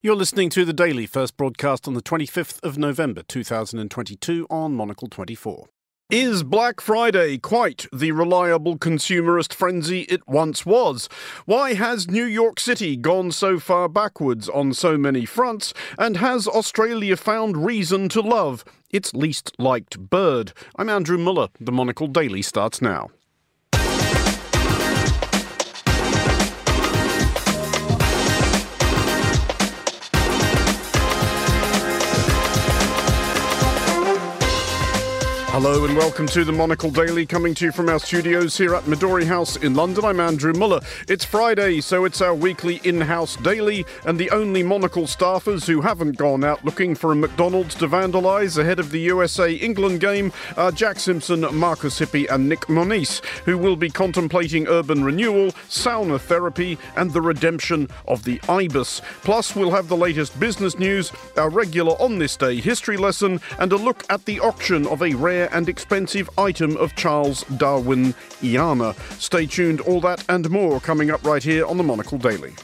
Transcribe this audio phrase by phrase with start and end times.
[0.00, 5.08] You're listening to the Daily First broadcast on the 25th of November 2022 on Monocle
[5.08, 5.66] 24.
[6.08, 11.08] Is Black Friday quite the reliable consumerist frenzy it once was?
[11.46, 15.74] Why has New York City gone so far backwards on so many fronts?
[15.98, 20.52] And has Australia found reason to love its least liked bird?
[20.76, 21.48] I'm Andrew Muller.
[21.58, 23.08] The Monocle Daily starts now.
[35.60, 38.84] Hello and welcome to the Monocle Daily, coming to you from our studios here at
[38.84, 40.04] Midori House in London.
[40.04, 40.78] I'm Andrew Muller.
[41.08, 45.80] It's Friday, so it's our weekly in house daily, and the only Monocle staffers who
[45.80, 50.32] haven't gone out looking for a McDonald's to vandalise ahead of the USA England game
[50.56, 56.20] are Jack Simpson, Markus Hippi, and Nic Monisse, who will be contemplating urban renewal, sauna
[56.20, 59.02] therapy, and the redemption of the IBIS.
[59.22, 63.72] Plus, we'll have the latest business news, our regular on this day history lesson, and
[63.72, 68.94] a look at the auction of a rare and expensive item of Charles Darwin Darwiniana.
[69.20, 72.54] Stay tuned, all that and more coming up right here on the Monocle Daily.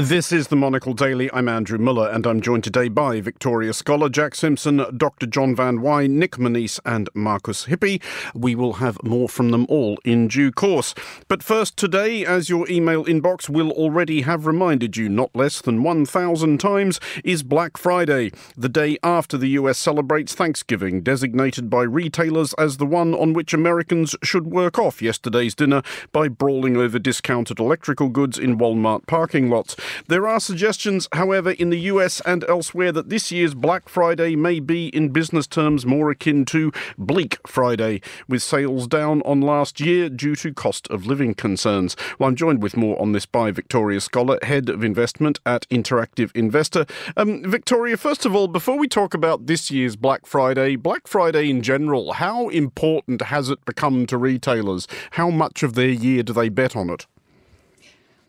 [0.00, 1.30] This is the Monocle Daily.
[1.30, 5.26] I'm Andrew Muller, and I'm joined today by Victoria Scholar, Jack Simpson, Dr.
[5.26, 8.00] John Van Wyhe, Nic Monisse, and Markus Hippi.
[8.34, 10.94] We will have more from them all in due course.
[11.28, 15.82] But first, today, as your email inbox will already have reminded you not less than
[15.82, 22.54] 1,000 times, is Black Friday, the day after the US celebrates Thanksgiving, designated by retailers
[22.54, 27.60] as the one on which Americans should work off yesterday's dinner by brawling over discounted
[27.60, 29.76] electrical goods in Walmart parking lots.
[30.06, 34.60] There are suggestions, however, in the US and elsewhere that this year's Black Friday may
[34.60, 40.08] be, in business terms, more akin to Bleak Friday, with sales down on last year
[40.08, 41.96] due to cost of living concerns.
[42.18, 46.30] Well, I'm joined with more on this by Victoria Scholar, Head of Investment at Interactive
[46.34, 46.86] Investor.
[47.16, 51.50] Um, Victoria, first of all, before we talk about this year's Black Friday, Black Friday
[51.50, 54.86] in general, how important has it become to retailers?
[55.12, 57.06] How much of their year do they bet on it?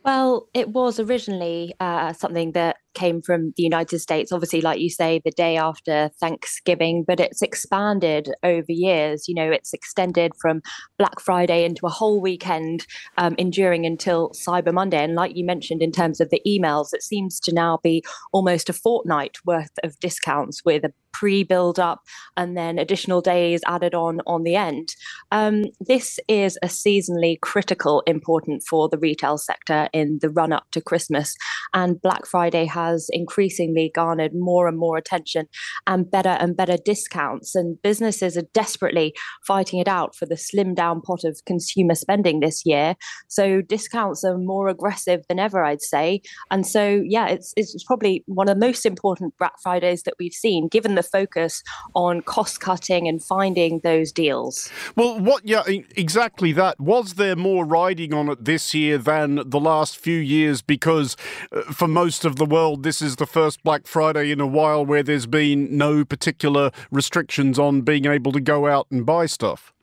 [0.03, 4.90] Well, it was originally uh, something that came from the United States, obviously, like you
[4.90, 9.28] say, the day after Thanksgiving, but it's expanded over years.
[9.28, 10.62] You know, it's extended from
[10.97, 12.85] Black Friday into a whole weekend,
[13.18, 15.03] um, enduring until Cyber Monday.
[15.03, 18.69] And like you mentioned, in terms of the emails, it seems to now be almost
[18.69, 22.02] a fortnight worth of discounts with a pre build up
[22.38, 24.96] and then additional days added on on the end.
[25.31, 30.66] Um, this is a seasonally critical important for the retail sector in the run up
[30.72, 31.35] to Christmas.
[31.73, 32.80] And Black Friday has
[33.11, 35.47] increasingly garnered more and more attention
[35.85, 37.55] and better and better discounts.
[37.55, 39.13] And businesses are desperately
[39.45, 42.95] fighting it out for the slim down pot of consumer spending this year.
[43.27, 46.21] So discounts are more aggressive than ever, I'd say.
[46.49, 50.31] And so, yeah, it's, it's probably one of the most important Black Fridays that we've
[50.31, 51.63] seen, given the the focus
[51.95, 54.69] on cost cutting and finding those deals.
[54.95, 55.63] Well, what, yeah,
[55.95, 56.79] exactly that.
[56.79, 60.61] Was there more riding on it this year than the last few years?
[60.61, 61.17] Because
[61.51, 64.85] uh, for most of the world, this is the first Black Friday in a while
[64.85, 69.73] where there's been no particular restrictions on being able to go out and buy stuff.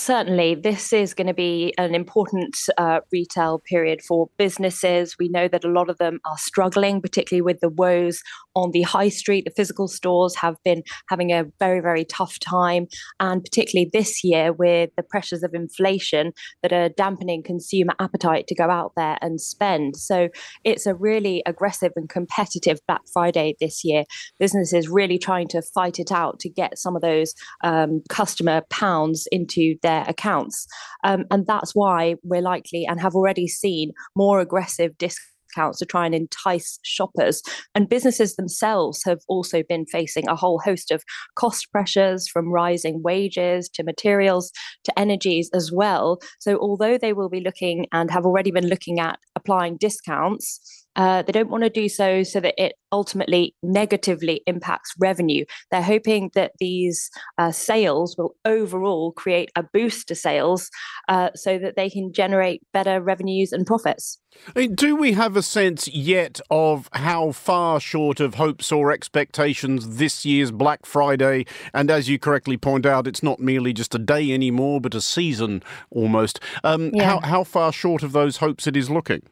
[0.00, 5.16] Certainly, this is going to be an important uh, retail period for businesses.
[5.18, 8.22] We know that a lot of them are struggling, particularly with the woes
[8.56, 9.44] on the high street.
[9.44, 12.86] The physical stores have been having a very, very tough time.
[13.20, 16.32] And particularly this year, with the pressures of inflation
[16.62, 19.98] that are dampening consumer appetite to go out there and spend.
[19.98, 20.30] So
[20.64, 24.04] it's a really aggressive and competitive Black Friday this year.
[24.38, 29.28] Businesses really trying to fight it out to get some of those um, customer pounds
[29.30, 30.66] into their accounts.
[31.04, 35.86] Um, and that's why we're likely and have already seen more aggressive discounts discounts to
[35.86, 37.42] try and entice shoppers.
[37.74, 41.02] And businesses themselves have also been facing a whole host of
[41.36, 44.52] cost pressures from rising wages to materials
[44.84, 46.20] to energies as well.
[46.38, 51.22] So, although they will be looking and have already been looking at applying discounts, uh,
[51.22, 55.46] they don't want to do so so that it ultimately negatively impacts revenue.
[55.70, 57.08] They're hoping that these
[57.38, 60.68] uh, sales will overall create a boost to sales
[61.08, 64.18] uh, so that they can generate better revenues and profits.
[64.74, 70.26] Do we have a sense yet of how far short of hopes or expectations this
[70.26, 71.46] year's Black Friday?
[71.72, 75.00] And as you correctly point out, it's not merely just a day anymore, but a
[75.00, 76.40] season almost.
[76.62, 77.04] Um, yeah.
[77.04, 79.22] how, how far short of those hopes it is looking?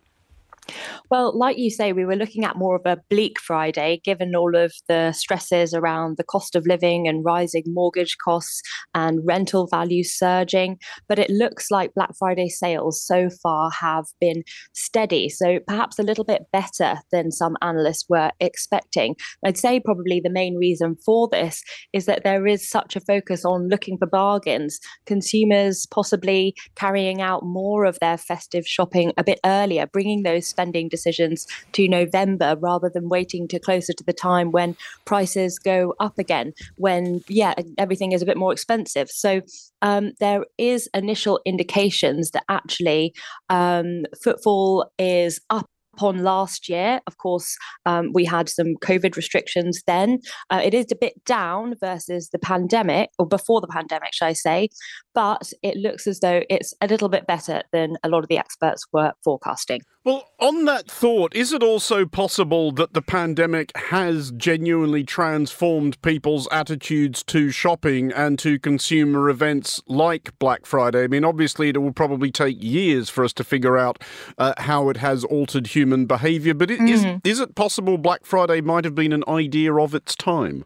[1.10, 4.54] Well, like you say, we were looking at more of a bleak Friday, given all
[4.54, 8.60] of the stresses around the cost of living and rising mortgage costs
[8.94, 10.78] and rental values surging.
[11.08, 14.42] But it looks like Black Friday sales so far have been
[14.74, 15.28] steady.
[15.28, 19.16] So perhaps a little bit better than some analysts were expecting.
[19.44, 21.62] I'd say probably the main reason for this
[21.92, 27.44] is that there is such a focus on looking for bargains, consumers possibly carrying out
[27.44, 32.90] more of their festive shopping a bit earlier, bringing those spending decisions to November rather
[32.92, 38.10] than waiting to closer to the time when prices go up again, when, yeah, everything
[38.10, 39.08] is a bit more expensive.
[39.08, 39.40] So
[39.82, 43.14] um, there is initial indications that actually
[43.48, 47.00] um, footfall is up upon last year.
[47.08, 50.20] Of course, um, we had some COVID restrictions then.
[50.48, 54.32] Uh, it is a bit down versus the pandemic, or before the pandemic, should I
[54.32, 54.68] say,
[55.14, 58.38] but it looks as though it's a little bit better than a lot of the
[58.38, 59.80] experts were forecasting.
[60.04, 66.48] Well, on that thought, is it also possible that the pandemic has genuinely transformed people's
[66.50, 71.02] attitudes to shopping and to consumer events like Black Friday?
[71.02, 74.02] I mean, obviously, it will probably take years for us to figure out
[74.38, 76.88] uh, how it has altered human behaviour, but it, mm.
[76.88, 80.64] is, is it possible Black Friday might have been an idea of its time?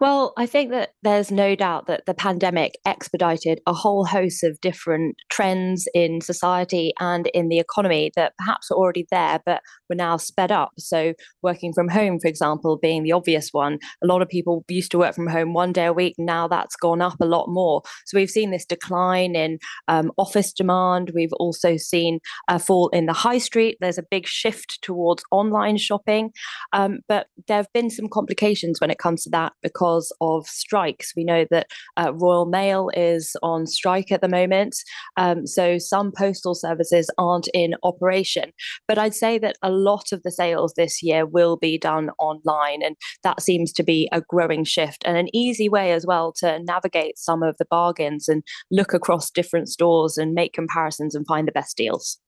[0.00, 4.60] Well, I think that there's no doubt that the pandemic expedited a whole host of
[4.60, 9.96] different trends in society and in the economy that perhaps are already there, but were
[9.96, 10.72] now sped up.
[10.78, 14.90] So, working from home, for example, being the obvious one, a lot of people used
[14.92, 16.14] to work from home one day a week.
[16.16, 17.82] Now that's gone up a lot more.
[18.06, 19.58] So, we've seen this decline in
[19.88, 21.12] um, office demand.
[21.14, 23.76] We've also seen a fall in the high street.
[23.80, 26.30] There's a big shift towards online shopping.
[26.72, 31.12] Um, but there have been some complications when it comes to that because of strikes.
[31.16, 31.66] We know that
[31.96, 34.76] uh, Royal Mail is on strike at the moment,
[35.16, 38.52] um, so some postal services aren't in operation.
[38.86, 42.82] But I'd say that a lot of the sales this year will be done online,
[42.82, 46.60] and that seems to be a growing shift and an easy way as well to
[46.60, 51.48] navigate some of the bargains and look across different stores and make comparisons and find
[51.48, 52.18] the best deals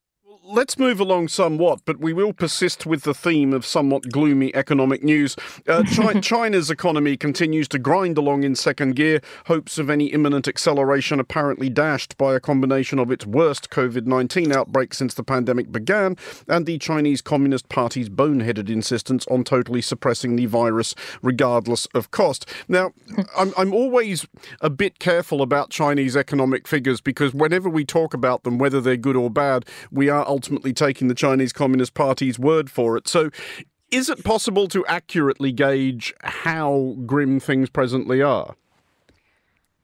[0.44, 5.02] let's move along somewhat, but we will persist with the theme of somewhat gloomy economic
[5.02, 5.36] news.
[5.68, 5.82] Uh,
[6.20, 9.20] China's economy continues to grind along in second gear.
[9.46, 14.52] Hopes of any imminent acceleration apparently dashed by a combination of its worst COVID 19
[14.52, 16.16] outbreak since the pandemic began
[16.48, 22.48] and the Chinese Communist Party's boneheaded insistence on totally suppressing the virus regardless of cost.
[22.66, 22.92] Now,
[23.36, 24.26] I'm, I'm always
[24.60, 28.96] a bit careful about Chinese economic figures because whenever we talk about them, whether they're
[28.96, 33.06] good or bad, we are ultimately taking the Chinese Communist Party's word for it.
[33.06, 33.28] So,
[33.90, 38.54] is it possible to accurately gauge how grim things presently are?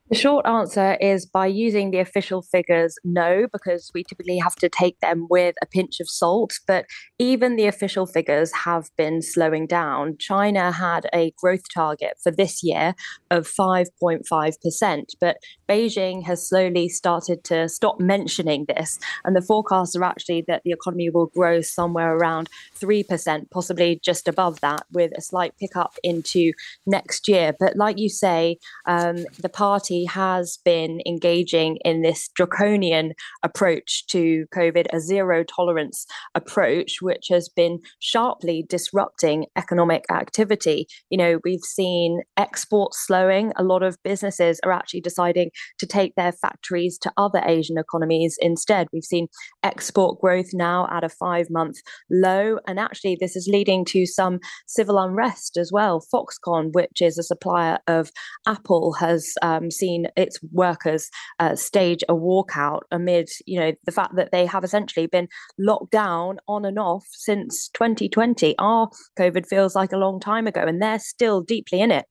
[0.08, 4.70] The short answer is by using the official figures, no, because we typically have to
[4.70, 6.60] take them with a pinch of salt.
[6.66, 6.87] But
[7.19, 10.16] even the official figures have been slowing down.
[10.19, 12.94] China had a growth target for this year
[13.31, 15.37] of 5.5%, but
[15.69, 18.99] Beijing has slowly started to stop mentioning this.
[19.26, 22.49] And the forecasts are actually that the economy will grow somewhere around
[22.81, 26.52] 3%, possibly just above that, with a slight pickup into
[26.87, 27.52] next year.
[27.60, 28.56] But like you say,
[28.87, 33.12] um, the party has been engaging in this draconian
[33.42, 40.86] approach to COVID, a zero tolerance approach, which has been sharply disrupting economic activity.
[41.10, 43.52] You know, we've seen exports slowing.
[43.56, 48.36] A lot of businesses are actually deciding to take their factories to other Asian economies
[48.40, 48.88] instead.
[48.92, 49.28] We've seen
[49.62, 51.76] export growth now at a five month
[52.10, 52.58] low.
[52.67, 56.05] And actually, this is leading to some civil unrest as well.
[56.12, 58.10] Foxconn, which is a supplier of
[58.46, 63.92] Apple, has um, seen seen its workers uh, stage a walkout amid, you know, the
[63.92, 65.28] fact that they have essentially been
[65.58, 68.54] locked down on and off since 2020.
[68.58, 72.06] Our COVID feels like a long time ago, and they're still deeply in it.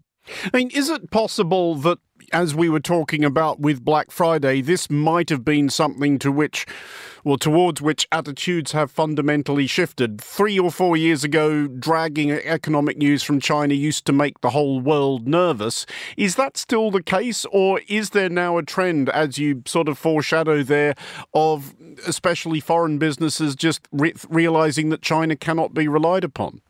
[0.53, 1.99] I mean, is it possible that
[2.33, 6.65] as we were talking about with Black Friday, this might have been something to which,
[7.23, 10.19] well, towards which attitudes have fundamentally shifted.
[10.19, 14.79] Three or four years ago, dragging economic news from China used to make the whole
[14.79, 15.85] world nervous.
[16.17, 19.97] Is that still the case, or is there now a trend, as you sort of
[19.97, 20.95] foreshadow there,
[21.33, 26.61] of especially foreign businesses just re- realizing that China cannot be relied upon?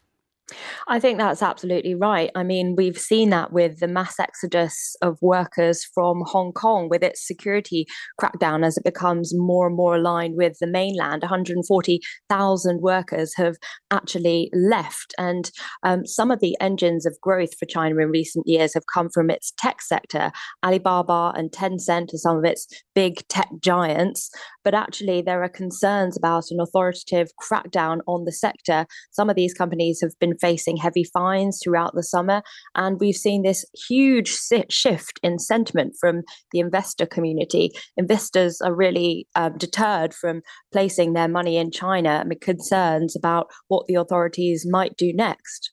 [0.88, 2.32] I think that's absolutely right.
[2.34, 7.04] I mean, we've seen that with the mass exodus of workers from Hong Kong with
[7.04, 7.86] its security
[8.22, 11.24] crackdown as it becomes more and more aligned with the mainland.
[11.24, 13.56] 140,000 workers have
[13.92, 15.14] actually left.
[15.18, 15.52] And
[15.84, 19.30] um, some of the engines of growth for China in recent years have come from
[19.30, 20.32] its tech sector.
[20.64, 24.30] Alibaba and Tencent are some of its big tech giants.
[24.64, 28.86] But actually, there are concerns about an authoritative crackdown on the sector.
[29.12, 32.42] Some of these companies have been facing heavy fines throughout the summer.
[32.76, 34.30] And we've seen this huge
[34.70, 37.72] shift in sentiment from the investor community.
[37.96, 40.42] Investors are really um, deterred from
[40.72, 45.72] placing their money in China amid concerns about what the authorities might do next.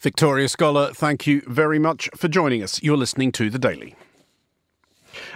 [0.00, 2.82] Victoria Scholar, thank you very much for joining us.
[2.82, 3.94] You're listening to The Daily.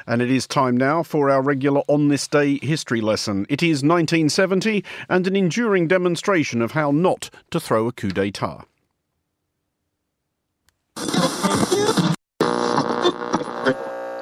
[0.06, 3.46] And it is time now for our regular On This Day history lesson.
[3.48, 8.64] It is 1970 and an enduring demonstration of how not to throw a coup d'etat.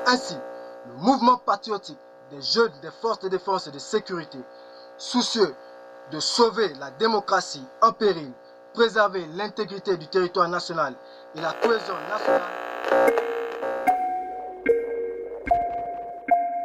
[0.07, 0.37] Ainsi,
[0.89, 1.99] le mouvement patriotique
[2.31, 4.39] des jeunes des forces de défense et de sécurité,
[4.99, 5.55] soucieux
[6.11, 8.33] de sauver la démocratie en péril,
[8.75, 10.95] préserver l'intégrité du territoire national
[11.35, 13.22] et la cohésion nationale.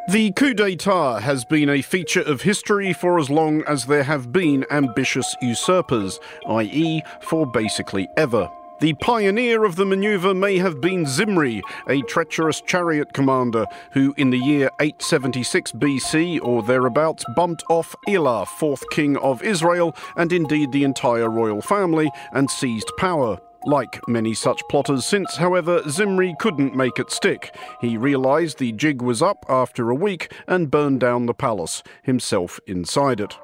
[0.10, 4.32] The coup d'etat has been a feature of history for as long as there have
[4.32, 8.50] been ambitious usurpers, i.e., for basically ever.
[8.80, 14.30] The pioneer of the maneuver may have been Zimri, a treacherous chariot commander who, in
[14.30, 20.72] the year 876 BC or thereabouts, bumped off Elah, fourth king of Israel, and indeed
[20.72, 23.40] the entire royal family, and seized power.
[23.66, 27.56] Like many such plotters since, however, Zimri couldn't make it stick.
[27.82, 32.60] He realised the jig was up after a week and burned down the palace, himself
[32.68, 33.38] inside it.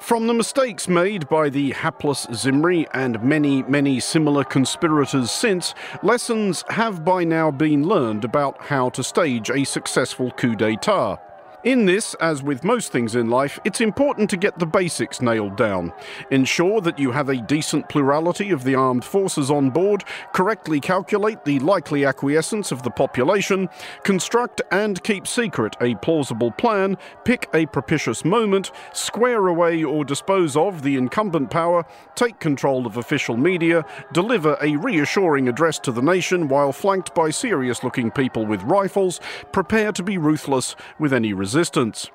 [0.00, 6.64] From the mistakes made by the hapless Zimri and many, many similar conspirators since, lessons
[6.70, 11.18] have by now been learned about how to stage a successful coup d'etat.
[11.62, 15.58] In this, as with most things in life, it's important to get the basics nailed
[15.58, 15.92] down.
[16.30, 20.02] Ensure that you have a decent plurality of the armed forces on board,
[20.32, 23.68] correctly calculate the likely acquiescence of the population,
[24.04, 30.56] construct and keep secret a plausible plan, pick a propitious moment, square away or dispose
[30.56, 36.00] of the incumbent power, take control of official media, deliver a reassuring address to the
[36.00, 39.20] nation while flanked by serious looking people with rifles,
[39.52, 42.08] prepare to be ruthless with any resistance resistance.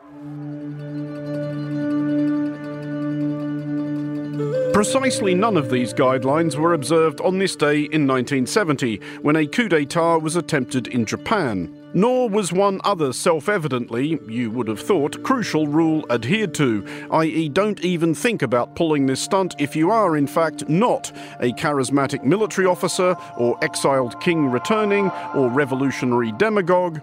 [4.73, 9.67] Precisely none of these guidelines were observed on this day in 1970, when a coup
[9.67, 11.75] d'etat was attempted in Japan.
[11.93, 17.49] Nor was one other self evidently, you would have thought, crucial rule adhered to, i.e.,
[17.49, 21.11] don't even think about pulling this stunt if you are, in fact, not
[21.41, 27.01] a charismatic military officer, or exiled king returning, or revolutionary demagogue,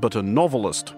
[0.00, 0.94] but a novelist.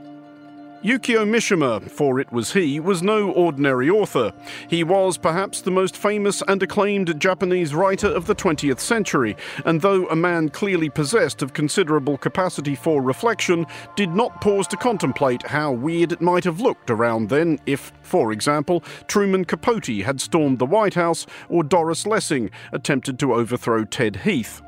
[0.82, 4.32] Yukio Mishima, for it was he, was no ordinary author.
[4.66, 9.82] He was perhaps the most famous and acclaimed Japanese writer of the 20th century, and
[9.82, 15.46] though a man clearly possessed of considerable capacity for reflection, did not pause to contemplate
[15.46, 20.58] how weird it might have looked around then if, for example, Truman Capote had stormed
[20.58, 24.62] the White House or Doris Lessing attempted to overthrow Ted Heath.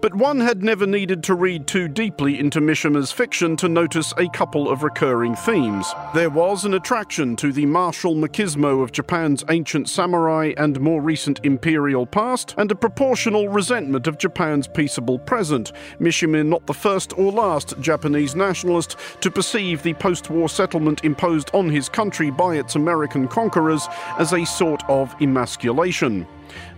[0.00, 4.30] But one had never needed to read too deeply into Mishima's fiction to notice a
[4.30, 5.92] couple of recurring themes.
[6.14, 11.40] There was an attraction to the martial machismo of Japan's ancient samurai and more recent
[11.44, 15.72] imperial past, and a proportional resentment of Japan's peaceable present.
[16.00, 21.50] Mishima not the first or last Japanese nationalist to perceive the post war settlement imposed
[21.52, 23.86] on his country by its American conquerors
[24.18, 26.26] as a sort of emasculation.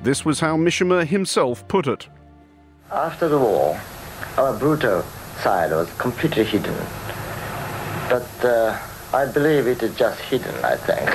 [0.03, 2.09] This was how Mishima himself put it.
[2.93, 3.81] After the war,
[4.37, 5.03] our brutal
[5.41, 6.77] side was completely hidden.
[8.11, 8.79] But uh,
[9.15, 11.09] I believe it is just hidden, I think.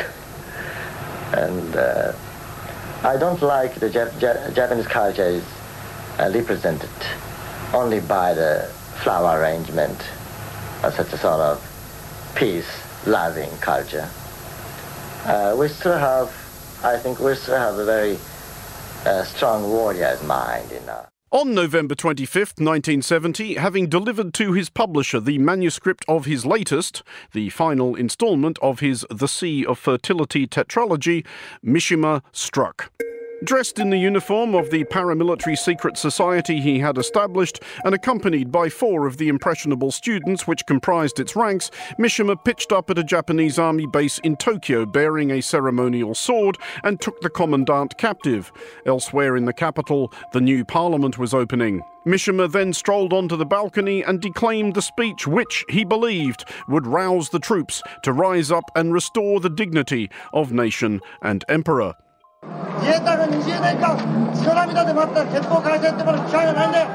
[1.37, 2.13] And uh,
[3.03, 4.19] I don't like the Jap
[4.55, 5.43] Japanese culture is
[6.17, 6.89] uh, represented
[7.75, 8.71] only by the
[9.03, 9.99] flower arrangement
[10.83, 11.61] or such a sort of
[12.35, 14.09] peace-loving culture.
[15.25, 16.33] Uh, we still have,
[16.83, 18.17] I think we still have a very
[19.05, 21.06] uh, strong warrior's mind in us.
[21.29, 27.03] On November 25, 1970, having delivered to his publisher the manuscript of his latest,
[27.33, 31.25] the final instalment of his The Sea of Fertility tetralogy,
[31.61, 32.93] Mishima struck.
[33.43, 38.67] Dressed in the uniform of the paramilitary secret society he had established and accompanied by
[38.67, 43.59] four of the impressionable students which comprised its ranks, Mishima pitched up at a Japanese
[43.59, 48.51] army base in Tokyo bearing a ceremonial sword and took the commandant captive.
[48.87, 51.83] Elsewhere in the capital, the new parliament was opening.
[52.07, 57.29] Mishima then strolled onto the balcony and declaimed the speech which, he believed, would rouse
[57.29, 61.93] the troops to rise up and restore the dignity of nation and emperor.
[62.82, 63.96] 自衛隊が20年間
[64.34, 66.88] 血の涙で待った憲法改正ってもの機会がないんだよ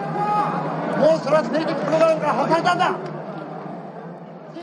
[0.98, 3.18] もうそれは政治プログラムから外れたんだ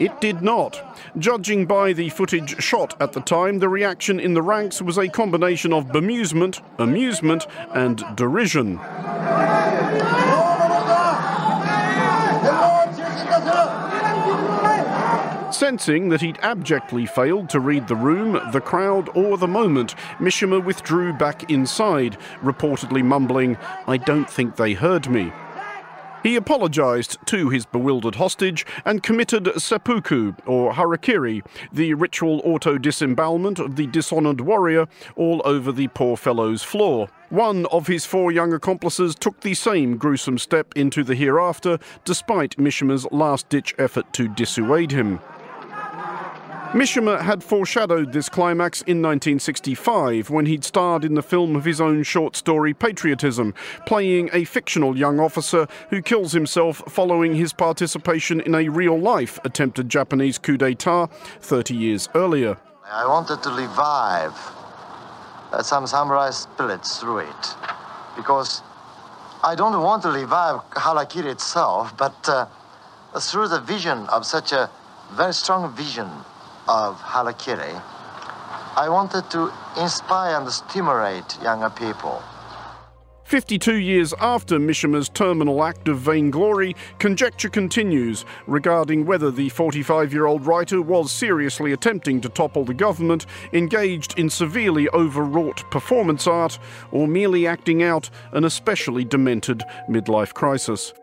[0.00, 0.83] It did not.
[1.19, 5.09] Judging by the footage shot at the time, the reaction in the ranks was a
[5.09, 8.81] combination of bemusement, amusement, and derision.
[15.51, 20.63] Sensing that he'd abjectly failed to read the room, the crowd, or the moment, Mishima
[20.63, 25.32] withdrew back inside, reportedly mumbling, I don't think they heard me.
[26.22, 33.58] He apologized to his bewildered hostage and committed seppuku, or harakiri, the ritual auto disembowelment
[33.58, 37.08] of the dishonored warrior, all over the poor fellow's floor.
[37.29, 42.58] One of his four young accomplices took the same gruesome step into the hereafter, despite
[42.58, 45.20] Mishima's last ditch effort to dissuade him.
[46.74, 51.82] Mishima had foreshadowed this climax in 1965 when he'd starred in the film of his
[51.82, 53.56] own short story Patriotism,
[53.88, 59.40] playing a fictional young officer who kills himself following his participation in a real life
[59.44, 61.08] attempted Japanese coup d'etat
[61.42, 62.56] 30 years earlier.
[62.86, 64.38] I wanted to revive
[65.52, 67.48] uh, some samurai spirit through it
[68.16, 68.62] because
[69.44, 72.46] I don't want to revive Harakiri itself, but uh,
[73.20, 74.70] through the vision of such a
[75.14, 76.08] very strong vision
[76.70, 77.82] of Harakiri,
[78.78, 82.22] I wanted to inspire and stimulate younger people.
[83.24, 90.28] 52 years after Mishima's terminal act of vainglory, conjecture continues regarding whether the 45 year
[90.28, 96.60] old writer was seriously attempting to topple the government, engaged in severely overwrought performance art,
[96.92, 100.94] or merely acting out an especially demented midlife crisis.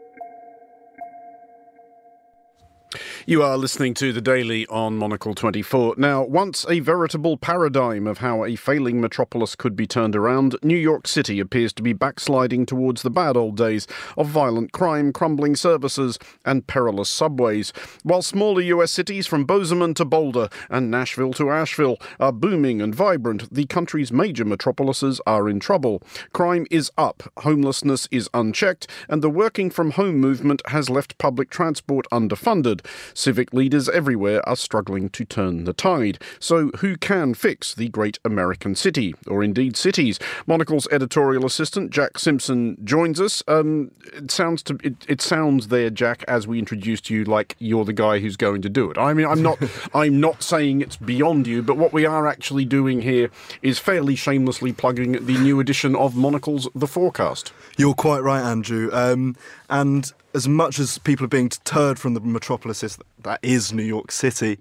[3.27, 5.95] You are listening to the Daily on Monocle 24.
[5.99, 10.77] Now, once a veritable paradigm of how a failing metropolis could be turned around, New
[10.77, 15.57] York City appears to be backsliding towards the bad old days of violent crime, crumbling
[15.57, 17.73] services, and perilous subways.
[18.05, 22.95] While smaller US cities from Bozeman to Boulder and Nashville to Asheville are booming and
[22.95, 26.03] vibrant, the country's major metropolises are in trouble.
[26.33, 31.51] Crime is up, homelessness is unchecked, and the working from home movement has left public
[31.51, 32.76] transport underfunded.
[33.15, 36.19] Civic leaders everywhere are struggling to turn the tide.
[36.39, 40.19] So, who can fix the great American city, or indeed cities?
[40.47, 43.43] Monocle's editorial assistant Jack Simpson joins us.
[43.49, 47.85] Um, it sounds to it, it sounds there, Jack, as we introduced you, like you're
[47.85, 48.99] the guy who's going to do it.
[48.99, 49.59] I mean, I'm not.
[49.95, 53.31] I'm not saying it's beyond you, but what we are actually doing here
[53.63, 57.53] is fairly shamelessly plugging the new edition of Monocle's The Forecast.
[57.77, 58.91] You're quite right, Andrew.
[58.93, 59.37] Um,
[59.69, 64.13] and as much as people are being deterred from the metropolis that is New York
[64.13, 64.59] City,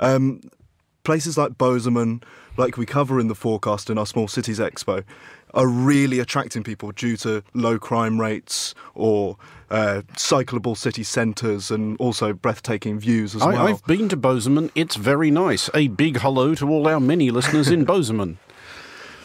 [0.00, 0.40] um,
[1.04, 2.22] places like Bozeman,
[2.56, 5.04] like we cover in the forecast in our Small Cities Expo,
[5.52, 9.36] are really attracting people due to low crime rates or
[9.70, 13.68] uh, cyclable city centres and also breathtaking views as I, well.
[13.68, 14.70] I've been to Bozeman.
[14.74, 15.68] It's very nice.
[15.74, 18.38] A big hello to all our many listeners in Bozeman.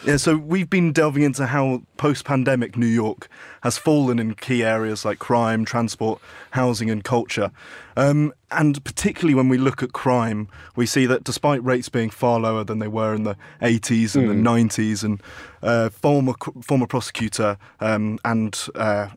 [0.04, 3.26] Yeah, so we've been delving into how post pandemic New York
[3.62, 7.50] has fallen in key areas like crime, transport, housing, and culture.
[7.96, 12.38] Um, and particularly when we look at crime, we see that despite rates being far
[12.38, 14.28] lower than they were in the 80s and mm.
[14.28, 15.22] the 90s, and
[15.62, 19.08] uh, former former prosecutor um, and uh,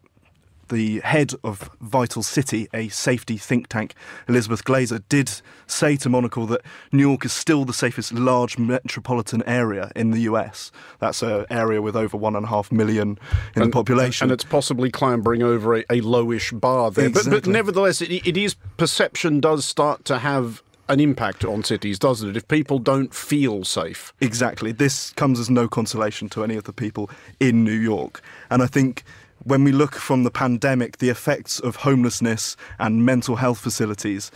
[0.69, 3.93] the head of Vital City, a safety think tank,
[4.27, 9.43] Elizabeth Glazer, did say to Monocle that New York is still the safest large metropolitan
[9.43, 10.71] area in the US.
[10.99, 13.19] That's an area with over one and a half million
[13.55, 14.25] in and, the population.
[14.25, 17.07] And it's possibly clambering over a, a lowish bar there.
[17.07, 17.31] Exactly.
[17.31, 21.99] But, but nevertheless, it, it is perception does start to have an impact on cities,
[21.99, 22.37] doesn't it?
[22.37, 24.13] If people don't feel safe.
[24.21, 24.71] Exactly.
[24.71, 28.21] This comes as no consolation to any of the people in New York.
[28.49, 29.03] And I think
[29.47, 34.29] when we look from the pandemic, the effects of homelessness and mental health facilities,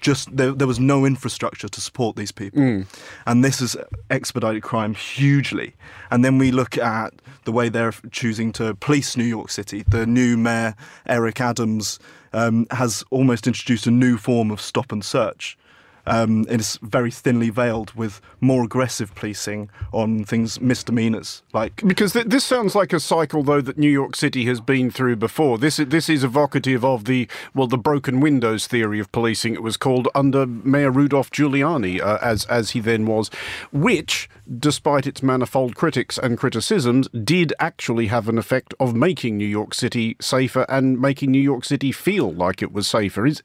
[0.00, 2.60] just there, there was no infrastructure to support these people.
[2.60, 2.86] Mm.
[3.26, 3.76] And this has
[4.10, 5.74] expedited crime hugely.
[6.10, 9.84] And then we look at the way they're choosing to police New York City.
[9.88, 10.74] The new mayor,
[11.06, 11.98] Eric Adams,
[12.32, 15.56] um, has almost introduced a new form of stop and search.
[16.06, 22.26] Um, it's very thinly veiled with more aggressive policing on things misdemeanors like because th-
[22.26, 25.58] this sounds like a cycle though that New York City has been through before.
[25.58, 29.54] This this is evocative of the well the broken windows theory of policing.
[29.54, 33.30] It was called under Mayor Rudolph Giuliani uh, as as he then was,
[33.72, 39.46] which despite its manifold critics and criticisms, did actually have an effect of making New
[39.46, 43.26] York City safer and making New York City feel like it was safer.
[43.26, 43.42] Is,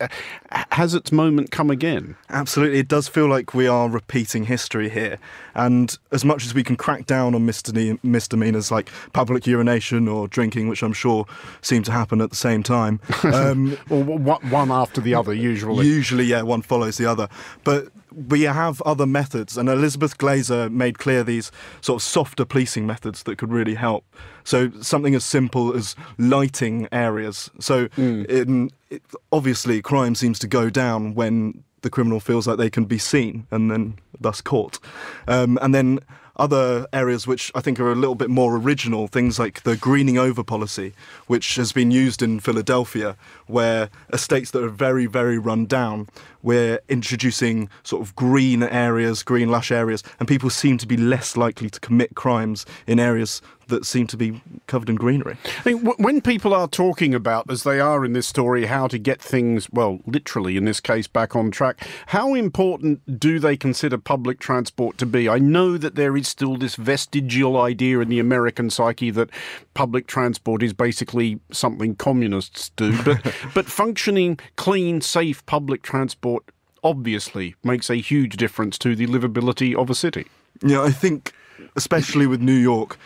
[0.72, 2.16] has its moment come again?
[2.30, 2.51] Absolutely.
[2.52, 5.20] Absolutely, it does feel like we are repeating history here.
[5.56, 10.68] And as much as we can crack down on misdemeanors like public urination or drinking,
[10.68, 11.26] which I'm sure
[11.62, 15.88] seem to happen at the same time, um, or one after the other, usually.
[15.88, 17.30] Usually, yeah, one follows the other.
[17.64, 22.86] But we have other methods, and Elizabeth Glazer made clear these sort of softer policing
[22.86, 24.04] methods that could really help.
[24.44, 27.50] So something as simple as lighting areas.
[27.62, 28.26] So mm.
[28.26, 32.86] in, it, obviously, crime seems to go down when the criminal feels like they can
[32.86, 34.80] be seen and then thus caught.
[35.28, 36.00] Um, and then
[36.38, 40.18] other areas which I think are a little bit more original, things like the greening
[40.18, 40.94] over policy,
[41.28, 43.16] which has been used in Philadelphia,
[43.48, 46.08] where estates that are very, very run down,
[46.42, 51.38] we're introducing sort of green areas, green lush areas, and people seem to be less
[51.38, 53.42] likely to commit crimes in areas
[53.72, 55.36] that seem to be covered in greenery.
[55.66, 59.00] I mean, when people are talking about, as they are in this story, how to
[59.00, 63.98] get things, well, literally in this case, back on track, how important do they consider
[63.98, 65.28] public transport to be?
[65.28, 69.30] I know that there is still this vestigial idea in the American psyche that
[69.74, 76.44] public transport is basically something communists do, but but functioning, clean, safe public transport
[76.84, 80.28] obviously makes a huge difference to the livability of a city.
[80.64, 81.34] Yeah, I think,
[81.76, 82.98] especially with New York,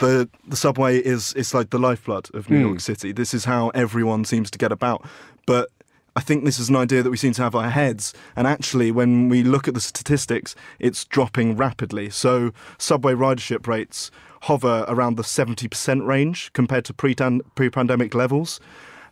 [0.00, 2.68] the the subway is is like the lifeblood of New mm.
[2.68, 3.12] York City.
[3.12, 5.06] This is how everyone seems to get about.
[5.46, 5.70] But
[6.16, 8.90] I think this is an idea that we seem to have our heads, and actually,
[8.90, 12.10] when we look at the statistics, it's dropping rapidly.
[12.10, 14.10] So, subway ridership rates
[14.42, 18.58] hover around the 70% range compared to pre pandemic levels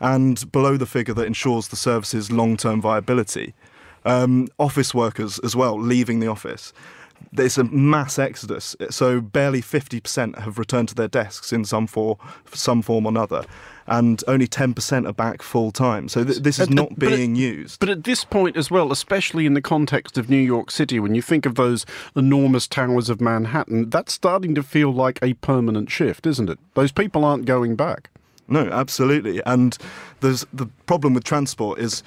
[0.00, 3.54] and below the figure that ensures the service's long term viability.
[4.04, 6.72] Um, office workers as well leaving the office.
[7.32, 12.18] There's a mass exodus, so barely 50% have returned to their desks in some, for,
[12.52, 13.44] some form or another,
[13.86, 16.08] and only 10% are back full time.
[16.08, 17.80] So th- this is not but being at, used.
[17.80, 21.14] But at this point as well, especially in the context of New York City, when
[21.14, 21.84] you think of those
[22.16, 26.58] enormous towers of Manhattan, that's starting to feel like a permanent shift, isn't it?
[26.74, 28.10] Those people aren't going back.
[28.48, 29.42] No, absolutely.
[29.44, 29.76] And
[30.20, 32.02] there's the problem with transport is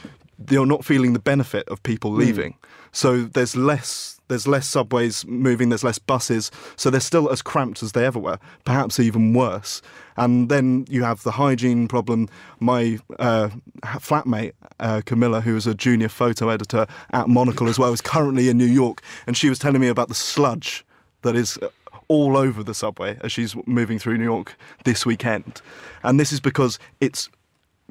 [0.50, 2.20] you're not feeling the benefit of people hmm.
[2.20, 2.54] leaving.
[2.54, 2.58] Mm.
[2.92, 7.84] So there's less there's less subways moving, there's less buses, so they're still as cramped
[7.84, 9.82] as they ever were, perhaps even worse.
[10.16, 12.30] And then you have the hygiene problem.
[12.60, 13.50] My uh,
[13.84, 18.48] flatmate, uh, Camilla, who is a junior photo editor at Monocle as well, is currently
[18.48, 20.86] in New York, and she was telling me about the sludge
[21.24, 21.60] that is
[22.08, 25.62] all over the subway as she's moving through New York this weekend.
[26.04, 27.30] And this is because it's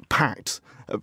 [0.09, 0.61] packed.
[0.89, 0.97] Uh,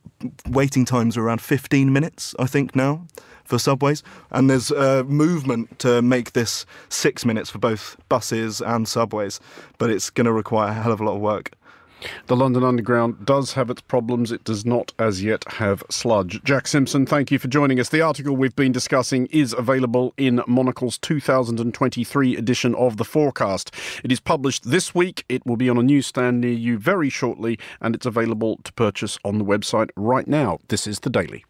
[0.48, 3.06] waiting times are around 15 minutes, I think, now
[3.44, 4.02] for subways.
[4.30, 9.40] And there's a movement to make this six minutes for both buses and subways,
[9.78, 11.52] but it's going to require a hell of a lot of work.
[12.26, 14.30] The London Underground does have its problems.
[14.32, 16.42] It does not as yet have sludge.
[16.44, 17.88] Jack Simpson, thank you for joining us.
[17.88, 23.74] The article we've been discussing is available in Monocle's 2023 edition of The Forecast.
[24.04, 25.24] It is published this week.
[25.28, 29.18] It will be on a newsstand near you very shortly, and it's available to purchase
[29.24, 30.58] on the website right now.
[30.68, 31.44] This is The Daily.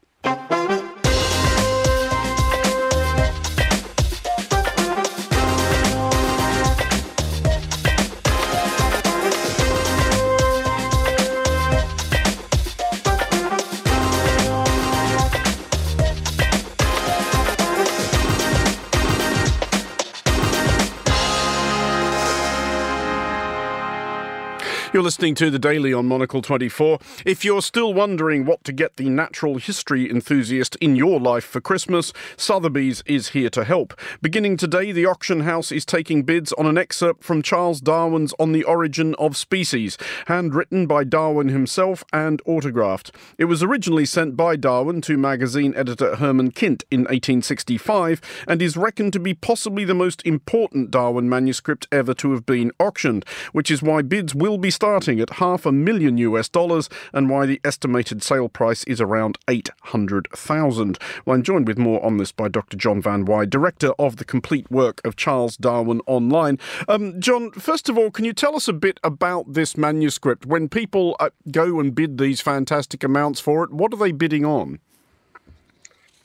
[24.98, 26.98] You're listening to The Daily on Monocle 24.
[27.24, 31.60] If you're still wondering what to get the natural history enthusiast in your life for
[31.60, 33.94] Christmas, Sotheby's is here to help.
[34.20, 38.50] Beginning today, the auction house is taking bids on an excerpt from Charles Darwin's On
[38.50, 43.14] the Origin of Species, handwritten by Darwin himself and autographed.
[43.38, 48.76] It was originally sent by Darwin to magazine editor Hermann Kindt in 1865 and is
[48.76, 53.70] reckoned to be possibly the most important Darwin manuscript ever to have been auctioned, which
[53.70, 57.44] is why bids will be started starting at half a million US dollars and why
[57.44, 60.98] the estimated sale price is around 800,000.
[61.26, 62.78] Well, I'm joined with more on this by Dr.
[62.78, 66.58] John Van Wyhe, director of the complete work of Charles Darwin online.
[66.88, 70.46] Um, John, first of all, can you tell us a bit about this manuscript?
[70.46, 74.46] When people uh, go and bid these fantastic amounts for it, what are they bidding
[74.46, 74.78] on?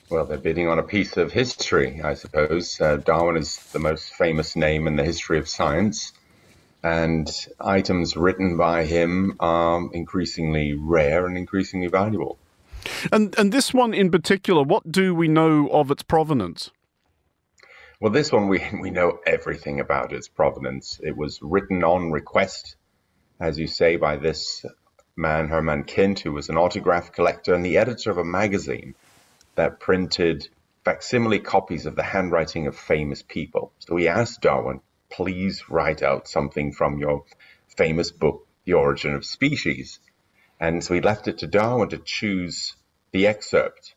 [0.10, 2.80] Well, they're bidding on a piece of history, I suppose.
[2.80, 6.14] Uh, Darwin is the most famous name in the history of science,
[6.84, 12.38] and items written by him are increasingly rare and increasingly valuable.
[13.12, 16.72] And and this one in particular, what do we know of its provenance?
[18.02, 21.00] Well, this one we we know everything about its provenance.
[21.02, 22.76] It was written on request,
[23.40, 24.66] as you say, by this
[25.16, 28.96] man Hermann Kindt, who was an autograph collector and the editor of a magazine
[29.56, 30.50] that printed
[30.84, 33.72] facsimile copies of the handwriting of famous people.
[33.80, 34.82] So he asked Darwin,
[35.14, 37.24] please write out something from your
[37.78, 40.00] famous book, The Origin of Species.
[40.60, 42.76] And so he left it to Darwin to choose
[43.12, 43.94] the excerpt.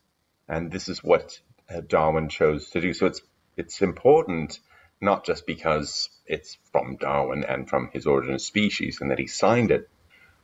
[0.47, 2.93] And this is what uh, Darwin chose to do.
[2.93, 3.23] So it's
[3.57, 4.61] it's important
[5.01, 9.27] not just because it's from Darwin and from his Origin of Species and that he
[9.27, 9.89] signed it,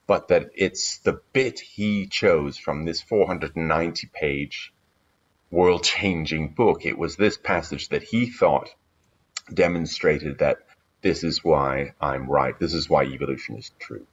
[0.07, 4.73] but that it's the bit he chose from this 490 page
[5.51, 6.87] world changing book.
[6.87, 8.71] It was this passage that he thought
[9.53, 10.59] demonstrated that
[11.03, 12.59] this is why I'm right.
[12.59, 14.07] This is why evolution is true.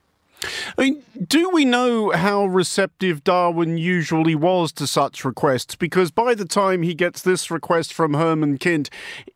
[0.77, 5.75] I mean, do we know how receptive Darwin usually was to such requests?
[5.75, 8.89] Because by the time he gets this request from Hermann Kindt,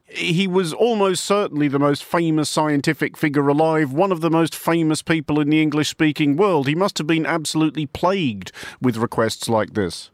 [0.08, 5.02] he was almost certainly the most famous scientific figure alive, one of the most famous
[5.02, 6.68] people in the English speaking world.
[6.68, 10.10] He must have been absolutely plagued with requests like this.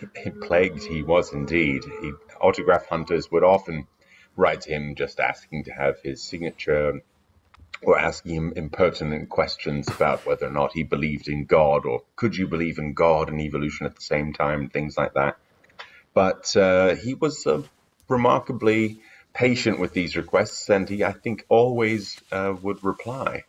[0.00, 1.82] He Plagued he was indeed.
[2.00, 3.86] He, autograph hunters would often
[4.38, 7.00] write to him just asking to have his signature
[7.82, 12.36] or asking him impertinent questions about whether or not he believed in God or could
[12.36, 15.36] you believe in God and evolution at the same time, things like that.
[16.14, 17.62] But uh, he was uh,
[18.08, 19.00] remarkably
[19.34, 23.44] patient with these requests, and he, I think, always uh, would reply.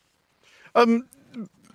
[0.76, 1.08] Um,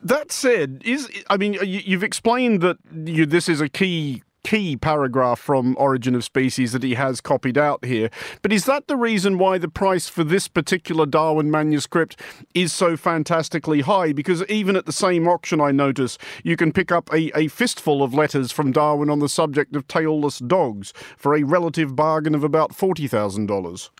[0.03, 4.77] that said, is I mean, you, have explained that you, this is a key key
[4.77, 8.11] paragraph from Origin of Species that he has copied out here.
[8.43, 12.21] But is that the reason why the price for this particular Darwin manuscript
[12.55, 14.13] is so fantastically high?
[14.13, 18.03] Because even at the same auction, I notice you can pick up a, a fistful
[18.03, 22.45] of letters from Darwin on the subject of tailless dogs for a relative bargain of
[22.45, 23.91] about $40,000.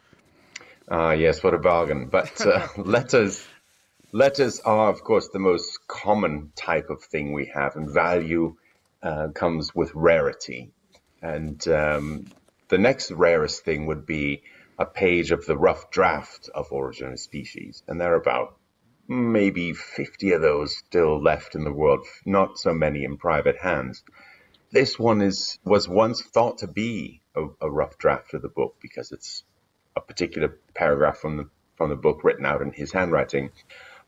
[0.91, 2.09] Ah, yes, what a bargain.
[2.09, 3.45] But uh, letters.
[4.13, 8.55] Letters are, of course, the most common type of thing we have, and value
[9.05, 10.73] uh, comes with rarity.
[11.23, 12.27] And um,
[12.69, 14.43] the next rarest thing would be
[14.79, 17.83] a page of the rough draft of Origin of Species.
[17.87, 18.57] And there are about
[19.07, 24.03] maybe 50 of those still left in the world, not so many in private hands.
[24.71, 28.77] This one is was once thought to be a, a rough draft of the book
[28.81, 29.45] because it's
[29.95, 33.51] a particular paragraph from the from the book written out in his handwriting,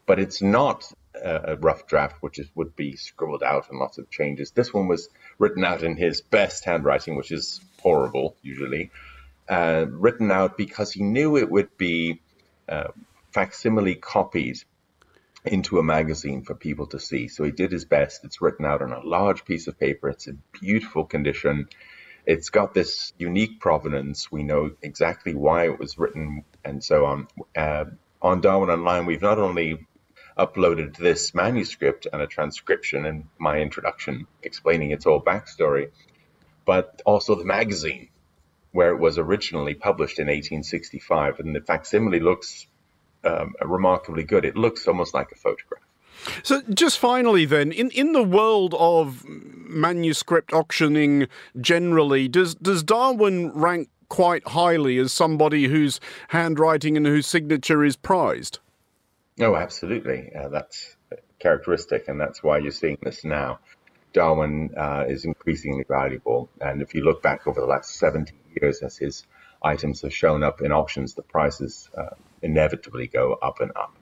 [0.06, 0.90] but it's not
[1.22, 4.50] a rough draft, which is, would be scribbled out and lots of changes.
[4.50, 8.90] This one was written out in his best handwriting, which is horrible usually,
[9.48, 12.20] uh, written out because he knew it would be
[12.68, 12.88] uh,
[13.32, 14.58] facsimile copied
[15.44, 17.28] into a magazine for people to see.
[17.28, 18.24] So he did his best.
[18.24, 20.08] It's written out on a large piece of paper.
[20.08, 21.68] It's in beautiful condition.
[22.26, 24.32] It's got this unique provenance.
[24.32, 27.28] We know exactly why it was written and so on.
[27.56, 27.84] Uh,
[28.20, 29.86] on Darwin Online, we've not only
[30.38, 35.90] uploaded this manuscript and a transcription and my introduction explaining its whole backstory,
[36.66, 38.08] but also the magazine
[38.72, 41.40] where it was originally published in 1865.
[41.40, 42.66] And the facsimile looks
[43.24, 44.44] um, remarkably good.
[44.44, 45.82] It looks almost like a photograph.
[46.42, 51.28] So, just finally, then, in, in the world of manuscript auctioning
[51.60, 57.96] generally, does does Darwin rank quite highly as somebody whose handwriting and whose signature is
[57.96, 58.60] prized?
[59.40, 60.32] Oh, absolutely.
[60.34, 60.96] Uh, that's
[61.38, 63.58] characteristic, and that's why you're seeing this now.
[64.12, 68.80] Darwin uh, is increasingly valuable, and if you look back over the last 70 years
[68.82, 69.26] as his
[69.62, 73.94] items have shown up in auctions, the prices uh, inevitably go up and up.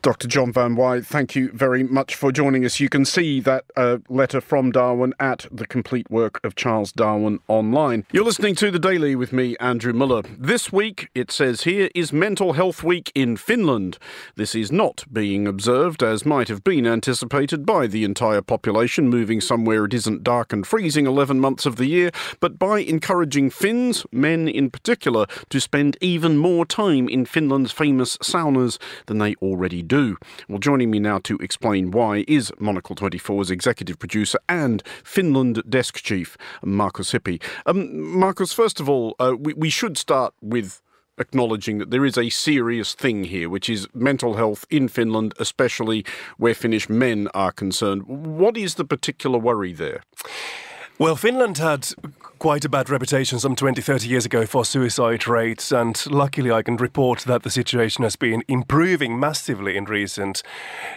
[0.00, 0.26] Dr.
[0.26, 2.80] John Van Wyhe, thank you very much for joining us.
[2.80, 7.40] You can see that uh, letter from Darwin at the complete work of Charles Darwin
[7.48, 8.06] online.
[8.12, 10.22] You're listening to The Daily with me, Andrew Muller.
[10.38, 13.98] This week, it says here, is Mental Health Week in Finland.
[14.36, 19.40] This is not being observed as might have been anticipated by the entire population moving
[19.40, 24.06] somewhere it isn't dark and freezing 11 months of the year, but by encouraging Finns,
[24.12, 29.81] men in particular, to spend even more time in Finland's famous saunas than they already
[29.82, 30.16] do.
[30.48, 35.96] Well, joining me now to explain why is Monocle 24's executive producer and Finland desk
[35.96, 37.42] chief, Markus Hippi.
[37.66, 40.80] Um, Markus, first of all, uh, we, we should start with
[41.18, 46.04] acknowledging that there is a serious thing here, which is mental health in Finland, especially
[46.38, 48.04] where Finnish men are concerned.
[48.04, 50.02] What is the particular worry there?
[50.98, 51.88] Well, Finland had
[52.42, 56.60] quite a bad reputation some 20, 30 years ago for suicide rates, and luckily I
[56.62, 60.42] can report that the situation has been improving massively in recent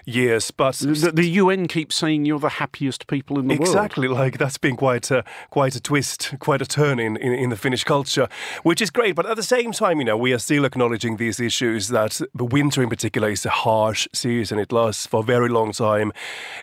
[0.05, 0.49] years.
[0.49, 4.17] But the, the UN keeps saying you're the happiest people in the exactly, world.
[4.21, 7.51] Exactly, like that's been quite a quite a twist, quite a turn in, in, in
[7.51, 8.27] the Finnish culture,
[8.63, 9.13] which is great.
[9.13, 12.45] But at the same time, you know, we are still acknowledging these issues that the
[12.45, 14.57] winter in particular is a harsh season.
[14.57, 16.11] It lasts for a very long time.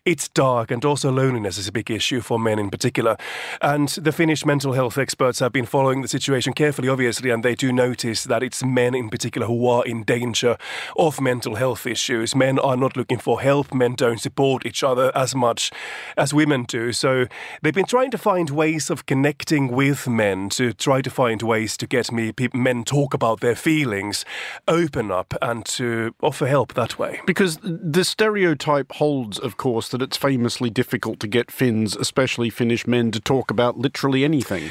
[0.04, 3.16] It's dark, and also loneliness is a big issue for men in particular.
[3.60, 7.42] And the Finnish mental mental health experts have been following the situation carefully, obviously, and
[7.42, 10.56] they do notice that it's men in particular who are in danger
[10.96, 12.34] of mental health issues.
[12.34, 15.70] Men are not looking for help, men don't support each other as much
[16.16, 16.94] as women do.
[16.94, 17.26] So
[17.60, 21.76] they've been trying to find ways of connecting with men to try to find ways
[21.76, 24.24] to get me men talk about their feelings,
[24.66, 27.20] open up, and to offer help that way.
[27.26, 32.86] Because the stereotype holds, of course, that it's famously difficult to get Finns, especially Finnish
[32.86, 34.61] men, to talk about literally anything.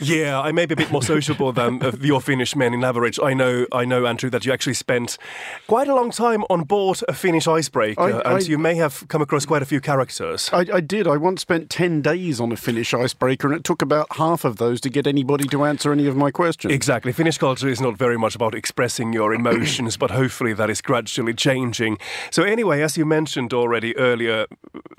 [0.00, 3.18] Yeah, I may be a bit more sociable than uh, your Finnish men in average.
[3.20, 5.18] I know, I know, Andrew, that you actually spent
[5.66, 9.06] quite a long time on board a Finnish icebreaker, I, and I, you may have
[9.08, 10.50] come across quite a few characters.
[10.52, 11.08] I, I, did.
[11.08, 14.58] I once spent ten days on a Finnish icebreaker, and it took about half of
[14.58, 16.72] those to get anybody to answer any of my questions.
[16.72, 17.12] Exactly.
[17.12, 21.34] Finnish culture is not very much about expressing your emotions, but hopefully that is gradually
[21.34, 21.98] changing.
[22.30, 24.46] So anyway, as you mentioned already earlier,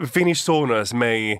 [0.05, 1.39] Finnish saunas may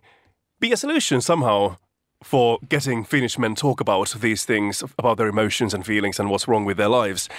[0.62, 1.78] be a solution somehow
[2.24, 6.48] for getting Finnish men talk about these things, about their emotions and feelings and what's
[6.48, 7.30] wrong with their lives.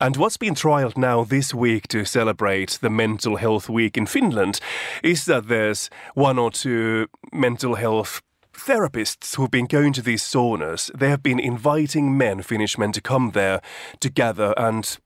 [0.00, 4.60] And what's been trialed now this week to celebrate the Mental Health Week in Finland
[5.02, 8.22] is that there's one or two mental health
[8.52, 10.90] therapists who've been going to these saunas.
[10.96, 13.60] They have been inviting men, Finnish men, to come there
[14.00, 14.98] together and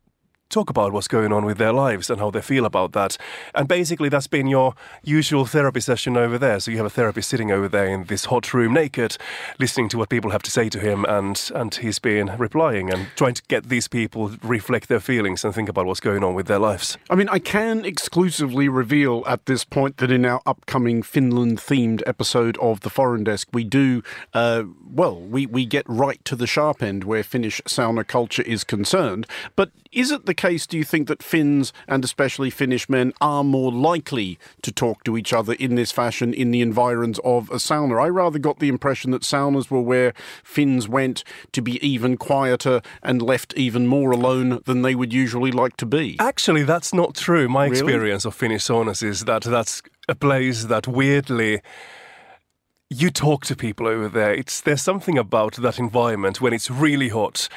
[0.52, 3.16] talk about what's going on with their lives and how they feel about that.
[3.54, 6.60] And basically, that's been your usual therapy session over there.
[6.60, 9.16] So you have a therapist sitting over there in this hot room naked,
[9.58, 13.08] listening to what people have to say to him, and, and he's been replying and
[13.16, 16.46] trying to get these people reflect their feelings and think about what's going on with
[16.46, 16.98] their lives.
[17.08, 22.02] I mean, I can exclusively reveal at this point that in our upcoming Finland themed
[22.06, 24.02] episode of The Foreign Desk, we do,
[24.34, 28.64] uh, well, we, we get right to the sharp end where Finnish sauna culture is
[28.64, 29.26] concerned.
[29.56, 33.44] But is it the case, do you think, that Finns and especially Finnish men are
[33.44, 37.56] more likely to talk to each other in this fashion in the environs of a
[37.56, 38.02] sauna?
[38.02, 42.80] I rather got the impression that saunas were where Finns went to be even quieter
[43.02, 46.16] and left even more alone than they would usually like to be.
[46.18, 47.48] Actually, that's not true.
[47.48, 47.78] My really?
[47.78, 51.60] experience of Finnish saunas is that that's a place that weirdly
[52.88, 54.34] you talk to people over there.
[54.34, 57.48] It's there's something about that environment when it's really hot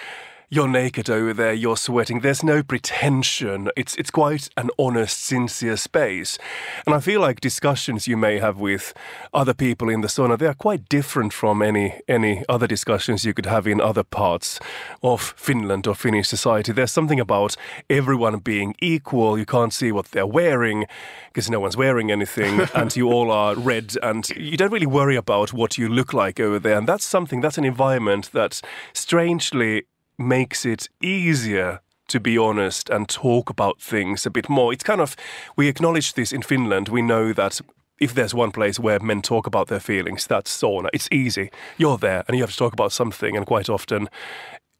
[0.55, 2.21] you're naked over there, you're sweating.
[2.21, 3.69] There's no pretension.
[3.75, 6.37] It's it's quite an honest, sincere space.
[6.85, 8.93] And I feel like discussions you may have with
[9.33, 13.33] other people in the sauna, they are quite different from any any other discussions you
[13.33, 14.59] could have in other parts
[15.03, 16.71] of Finland or Finnish society.
[16.71, 17.57] There's something about
[17.89, 19.37] everyone being equal.
[19.37, 20.85] You can't see what they're wearing
[21.33, 25.17] because no one's wearing anything and you all are red and you don't really worry
[25.17, 26.77] about what you look like over there.
[26.77, 28.61] And that's something that's an environment that
[28.93, 29.83] strangely
[30.17, 34.71] makes it easier to be honest and talk about things a bit more.
[34.71, 35.15] It's kind of,
[35.55, 36.87] we acknowledge this in Finland.
[36.87, 37.61] We know that
[37.99, 40.89] if there's one place where men talk about their feelings, that's sauna.
[40.93, 41.49] It's easy.
[41.77, 44.09] You're there and you have to talk about something, and quite often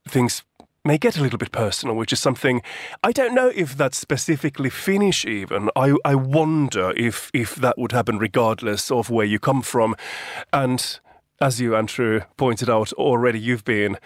[0.08, 0.44] things
[0.84, 2.62] may get a little bit personal, which is something
[3.04, 5.70] I don't know if that's specifically Finnish even.
[5.76, 9.96] I, I wonder if if that would happen regardless of where you come from.
[10.54, 11.00] And
[11.42, 13.98] as you, Andrew, pointed out already, you've been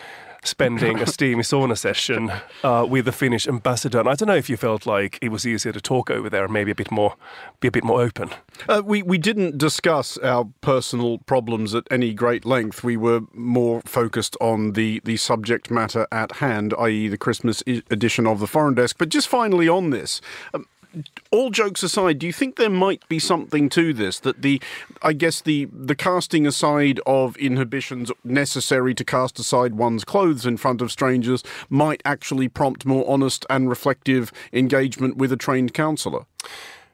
[0.44, 2.32] spending a steamy sauna session
[2.64, 4.00] uh, with the Finnish ambassador.
[4.00, 6.46] And I don't know if you felt like it was easier to talk over there,
[6.46, 7.16] and maybe a bit more,
[7.60, 8.30] be a bit more open.
[8.68, 12.84] Uh, we we didn't discuss our personal problems at any great length.
[12.84, 18.28] We were more focused on the the subject matter at hand, i.e., the Christmas edition
[18.28, 18.98] of the Foreign Desk.
[18.98, 20.22] But just finally on this.
[20.54, 20.68] Um,
[21.32, 24.20] all jokes aside, do you think there might be something to this?
[24.20, 24.62] That the,
[25.02, 30.58] I guess the the casting aside of inhibitions necessary to cast aside one's clothes in
[30.58, 36.26] front of strangers might actually prompt more honest and reflective engagement with a trained counsellor.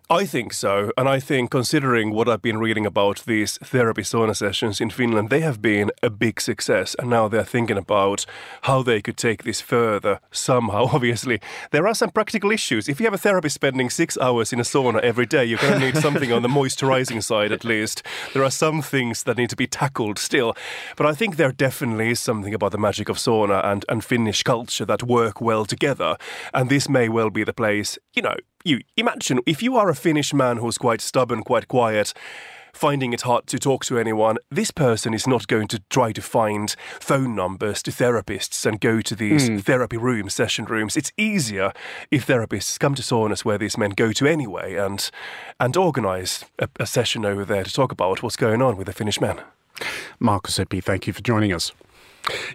[0.08, 0.92] I think so.
[0.98, 5.32] And I think, considering what I've been reading about these therapy sauna sessions in Finland,
[5.32, 6.96] they have been a big success.
[7.00, 8.24] And now they're thinking about
[8.64, 10.90] how they could take this further somehow.
[10.94, 11.42] Obviously,
[11.72, 12.88] there are some practical issues.
[12.88, 15.80] If you have a therapist spending six hours in a sauna every day, you're going
[15.80, 18.04] to need something on the moisturizing side at least.
[18.36, 20.56] There are some things that need to be tackled still.
[20.98, 24.44] But I think there definitely is something about the magic of sauna and, and Finnish
[24.44, 26.16] culture that work well together.
[26.54, 29.96] And this may well be the place, you know, you imagine if you are a
[29.96, 32.14] Finnish man who's quite stubborn, quite quiet,
[32.74, 36.22] finding it hard to talk to anyone, this person is not going to try to
[36.22, 39.64] find phone numbers to therapists and go to these mm.
[39.64, 40.98] therapy rooms, session rooms.
[40.98, 41.72] It's easier
[42.12, 45.10] if therapists come to saunas where these men go to anyway and
[45.60, 48.94] and organise a, a session over there to talk about what's going on with the
[48.94, 49.40] Finnish men.
[50.20, 51.72] Markus Hippi, thank you for joining us.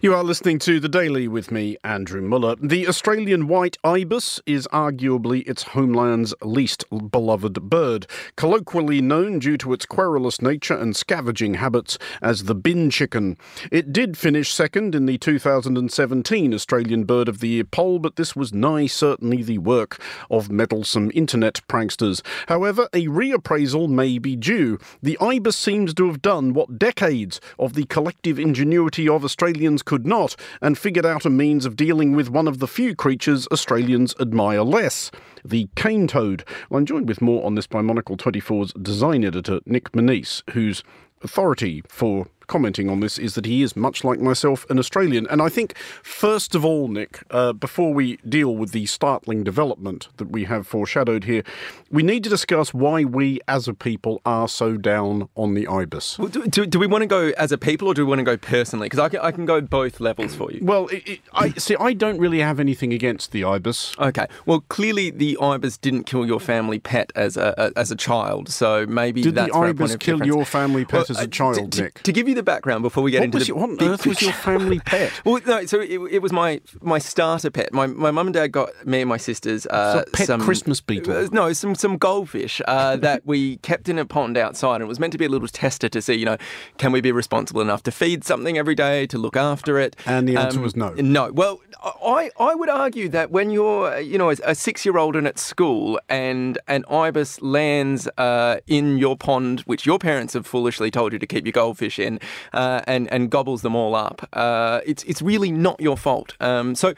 [0.00, 2.56] You are listening to The Daily with me, Andrew Muller.
[2.56, 9.72] The Australian white ibis is arguably its homeland's least beloved bird, colloquially known due to
[9.72, 13.36] its querulous nature and scavenging habits as the bin chicken.
[13.70, 18.34] It did finish second in the 2017 Australian Bird of the Year poll, but this
[18.34, 20.00] was nigh certainly the work
[20.30, 22.22] of meddlesome internet pranksters.
[22.48, 24.78] However, a reappraisal may be due.
[25.02, 29.82] The ibis seems to have done what decades of the collective ingenuity of Australia Australians
[29.82, 33.46] could not, and figured out a means of dealing with one of the few creatures
[33.52, 35.10] Australians admire less
[35.44, 36.44] the cane toad.
[36.70, 40.82] Well, I'm joined with more on this by Monocle 24's design editor, Nic Monisse, whose
[41.22, 45.24] authority for commenting on this is that he is much like myself an Australian.
[45.28, 50.08] And I think, first of all, Nic, uh, before we deal with the startling development
[50.16, 51.44] that we have foreshadowed here,
[51.92, 56.18] we need to discuss why we as a people are so down on the ibis.
[56.18, 58.18] Well, do, do, do, we want to go as a people or do we want
[58.18, 58.86] to go personally?
[58.86, 60.58] Because I can, I can go both levels for you.
[60.62, 61.76] Well, it, it, I see.
[61.76, 63.94] I don't really have anything against the ibis.
[63.98, 64.26] Okay.
[64.44, 68.48] Well, clearly the ibis didn't kill your family pet as a, a as a child,
[68.48, 70.34] so maybe did that's the ibis kill difference.
[70.34, 72.02] your family pet well, as a uh, child, uh, Nic?
[72.02, 73.88] To give you the background before we get what into was the your, what on
[73.88, 75.12] earth was your family pet?
[75.24, 77.72] well, no, so it, it, was my my starter pet.
[77.72, 81.16] My my mum and dad got me and my sisters uh, some Christmas beetle.
[81.16, 84.88] Uh, no, some some goldfish uh, that we kept in a pond outside, and it
[84.88, 86.36] was meant to be a little tester to see, you know,
[86.78, 89.96] can we be responsible enough to feed something every day to look after it?
[90.06, 90.90] And the answer um, was no.
[90.94, 91.30] No.
[91.32, 95.26] Well, I I would argue that when you're you know a six year old and
[95.26, 100.90] at school and an ibis lands uh, in your pond, which your parents have foolishly
[100.90, 102.20] told you to keep your goldfish in,
[102.52, 104.28] uh, and and gobbles them all up.
[104.32, 106.36] Uh, it's it's really not your fault.
[106.40, 106.94] Um, so,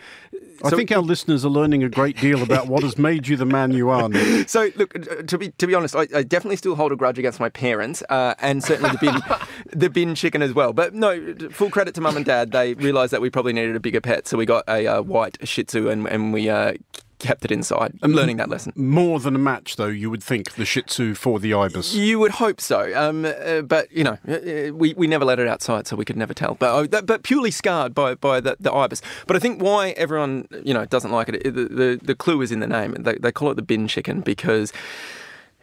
[0.64, 3.36] I so, think our listeners are learning a great deal about what has made you
[3.36, 4.08] the man you are.
[4.08, 4.48] Nic.
[4.52, 7.18] So, look, uh, to be to be honest, I, I definitely still hold a grudge
[7.18, 9.38] against my parents, uh, and certainly the bin
[9.78, 10.72] the bin chicken as well.
[10.72, 12.52] But no, full credit to mum and dad.
[12.52, 15.38] They realised that we probably needed a bigger pet, so we got a uh, white
[15.46, 16.74] Shih Tzu, and and we uh,
[17.22, 17.94] kept it inside.
[18.02, 18.72] I'm learning that lesson.
[18.76, 21.94] More than a match, though, you would think the Shih Tzu for the ibis.
[21.94, 25.38] You would hope so, um, uh, but you know, uh, uh, we, we never let
[25.38, 26.56] it outside, so we could never tell.
[26.56, 29.00] But uh, that, but purely scarred by by the, the, ibis.
[29.26, 32.52] But I think why everyone you know doesn't like it, the the, the clue is
[32.52, 32.94] in the name.
[32.98, 34.72] They, they call it the bin chicken because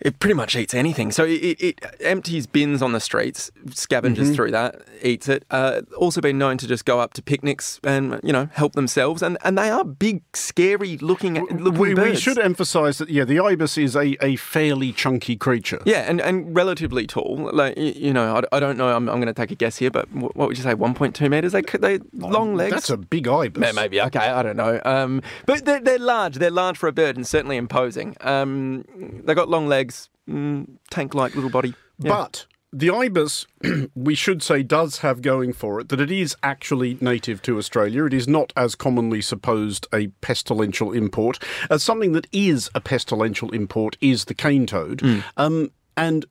[0.02, 1.12] it pretty much eats anything.
[1.12, 4.34] So it, it empties bins on the streets, scavenges mm-hmm.
[4.34, 5.45] through that, eats it.
[5.52, 9.22] Uh, also been known to just go up to picnics and you know help themselves,
[9.22, 11.45] and, and they are big, scary looking.
[11.80, 15.82] We, we, should emphasise that yeah, the ibis is a, a fairly chunky creature.
[15.86, 17.50] Yeah, and, and relatively tall.
[17.52, 18.89] Like you know, I, I don't know.
[18.89, 20.74] I'm, I'm going to take a guess here, but what would you say?
[20.74, 21.52] 1.2 meters?
[21.52, 22.72] They they long legs.
[22.74, 23.74] That's a big ibis.
[23.74, 24.20] Maybe okay.
[24.20, 24.80] I don't know.
[24.86, 26.36] Um, but they're, they're large.
[26.36, 28.16] They're large for a bird and certainly imposing.
[28.22, 28.86] Um,
[29.26, 29.89] they got long legs
[30.30, 31.74] mm, tank-like little body.
[31.98, 32.10] Yeah.
[32.10, 33.48] But the ibis,
[33.96, 38.06] we should say, does have going for it that it is actually native to Australia.
[38.06, 41.44] It is not, as commonly supposed, a pestilential import.
[41.64, 45.00] As uh, something that is a pestilential import is the cane toad.
[45.00, 45.24] Mm.
[45.38, 46.26] Um, and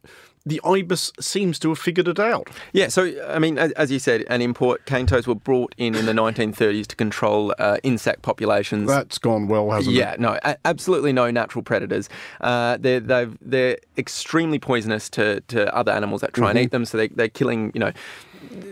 [0.48, 2.48] the ibis seems to have figured it out.
[2.72, 5.94] Yeah, so I mean, as, as you said, an import cane toads were brought in
[5.94, 8.88] in the 1930s to control uh, insect populations.
[8.88, 10.20] That's gone well, hasn't yeah, it?
[10.20, 12.08] Yeah, no, a- absolutely no natural predators.
[12.40, 16.56] Uh, they're they they're extremely poisonous to, to other animals that try mm-hmm.
[16.56, 16.84] and eat them.
[16.84, 17.92] So they, they're killing, you know,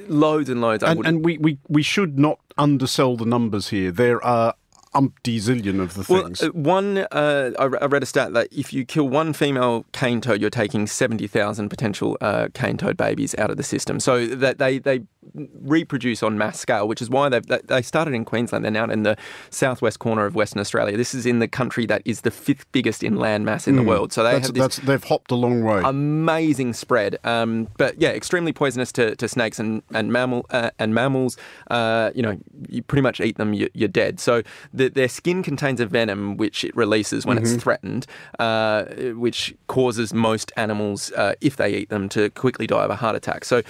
[0.09, 0.83] loads and loads.
[0.83, 3.91] And, and we, we we should not undersell the numbers here.
[3.91, 4.55] There are
[4.97, 6.41] umpty zillion of the things.
[6.41, 10.21] Well, uh, one, uh, I, read a stat that if you kill one female cane
[10.21, 14.01] toad, you're taking 70,000 potential uh, cane toad babies out of the system.
[14.01, 15.01] So that they, they
[15.35, 18.65] reproduce on mass scale, which is why they've, they started in Queensland.
[18.65, 19.17] They're now in the
[19.51, 20.97] southwest corner of Western Australia.
[20.97, 23.79] This is in the country that is the fifth biggest in land mass in mm,
[23.79, 23.89] the hmm.
[23.89, 24.13] world.
[24.13, 25.83] So they have this they've hopped a long way.
[25.85, 27.19] Amazing spread.
[27.25, 31.37] Um, but yeah, extremely poisonous to, to snakes and and mammal uh, and mammals.
[31.71, 34.21] Uh, you know, you pretty much eat them, you, are dead.
[34.21, 37.55] So the their skin contains a venom which it releases when mm-hmm.
[37.55, 38.07] it's threatened,
[38.39, 42.97] uh, which causes most animals, uh, if they eat them, to quickly die of a
[42.97, 43.45] heart attack.
[43.45, 43.63] So,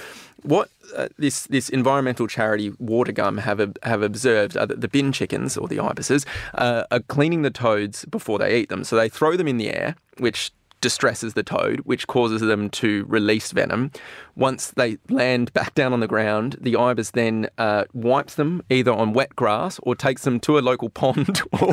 [0.43, 5.57] what uh, this this environmental charity Watergum have have observed are that the bin chickens
[5.57, 6.25] or the ibises
[6.55, 8.85] uh, are cleaning the toads before they eat them.
[8.85, 13.05] So they throw them in the air, which distresses the toad, which causes them to
[13.09, 13.91] release venom.
[14.35, 18.93] Once they land back down on the ground, the ibis then uh, wipes them either
[18.93, 21.73] on wet grass or takes them to a local pond or,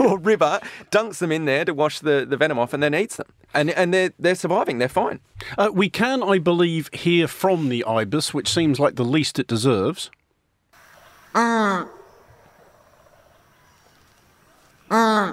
[0.00, 0.60] or, river,
[0.90, 3.26] dunks them in there to wash the, the venom off, and then eats them.
[3.54, 5.20] And, and they're, they're surviving, they're fine.
[5.56, 9.46] Uh, we can, I believe, hear from the ibis, which seems like the least it
[9.46, 10.10] deserves.
[11.34, 11.86] Uh.
[14.90, 15.32] Uh.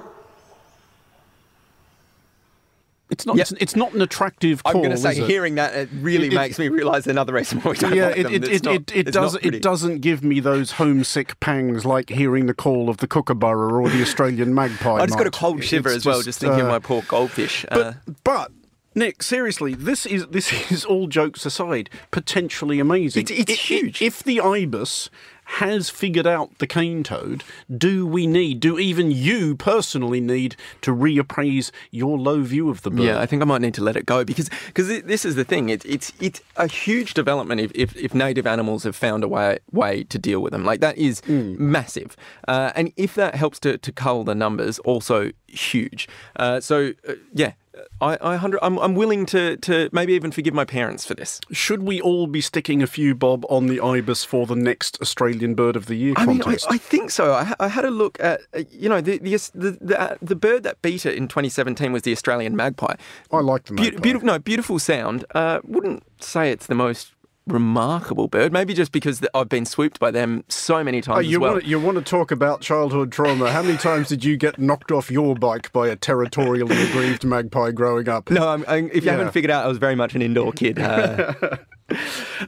[3.13, 3.37] It's not.
[3.37, 3.41] Yep.
[3.43, 4.75] It's, it's, not an attractive call.
[4.75, 7.71] I'm going to say, hearing that it really it, makes me realise another reason why
[7.71, 9.35] we don't yeah, like it, it, it, not, it, it does.
[9.35, 13.89] It doesn't give me those homesick pangs like hearing the call of the kookaburra or
[13.89, 14.95] the Australian magpie.
[14.95, 17.65] I just got a cold shiver as well, just thinking uh, of my poor goldfish.
[17.69, 17.93] But, uh,
[18.23, 18.51] but
[18.95, 23.23] Nic, seriously, this is this is all jokes aside, potentially amazing.
[23.23, 24.01] It's, it's huge.
[24.01, 25.09] If the ibis
[25.53, 27.43] has figured out the cane toad,
[27.75, 32.89] do we need, do even you personally need to reappraise your low view of the
[32.89, 33.01] bird?
[33.01, 35.43] Yeah, I think I might need to let it go because because this is the
[35.43, 35.69] thing.
[35.69, 39.59] It, it's it's a huge development if, if, if, native animals have found a way
[39.71, 40.65] way to deal with them.
[40.65, 41.57] Like that is mm.
[41.59, 46.09] massive, uh, and if that helps to to cull the numbers, also huge.
[46.35, 47.53] Uh, so uh, yeah,
[48.01, 51.39] I, I hundred, I'm, I'm willing to, to maybe even forgive my parents for this.
[51.51, 55.55] Should we all be sticking a few bob on the ibis for the next Australian
[55.55, 56.47] Bird of the Year I contest?
[56.47, 57.33] Mean, I, I, think so.
[57.33, 60.35] I, I, had a look at, uh, you know, the the, the, the, uh, the,
[60.35, 62.95] bird that beat it in 2017 was the Australian magpie.
[63.31, 63.91] I like the magpie.
[63.91, 65.25] Be- beautiful, no, beautiful sound.
[65.33, 67.13] Uh, wouldn't say it's the most
[67.47, 68.53] remarkable bird.
[68.53, 71.17] Maybe just because I've been swooped by them so many times.
[71.17, 71.53] Oh, you well.
[71.53, 73.51] want to, you want to talk about childhood trauma?
[73.51, 77.71] How many times did you get knocked off your bike by a territorially aggrieved magpie
[77.71, 78.29] growing up?
[78.29, 79.11] No, I'm, I'm, if you yeah.
[79.11, 80.79] haven't figured out, I was very much an indoor kid.
[80.79, 81.33] Uh,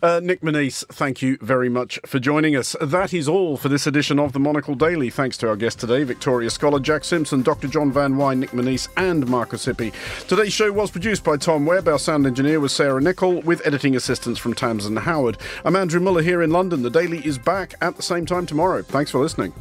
[0.01, 2.75] Uh, Nic Monisse, thank you very much for joining us.
[2.81, 5.09] That is all for this edition of the Monocle Daily.
[5.09, 7.67] Thanks to our guest today, Victoria Scholar Jack Simpson, Dr.
[7.67, 9.93] John Van Wyhe, Nic Monisse, and Markus Hippi.
[10.27, 11.87] Today's show was produced by Tom Webb.
[11.87, 15.37] Our sound engineer was Sarah Nichol, with editing assistance from Tamsin Howard.
[15.63, 16.81] I'm Andrew Muller here in London.
[16.81, 18.81] The Daily is back at the same time tomorrow.
[18.81, 19.53] Thanks for listening.